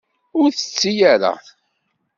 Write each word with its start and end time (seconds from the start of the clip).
Ur 0.41 0.49
tetti 0.51 0.93
ara. 1.13 1.33